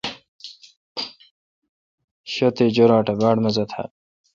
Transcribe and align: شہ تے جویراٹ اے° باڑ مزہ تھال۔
شہ 2.33 2.47
تے 2.55 2.65
جویراٹ 2.75 3.05
اے° 3.11 3.15
باڑ 3.21 3.35
مزہ 3.43 3.63
تھال۔ 3.71 3.89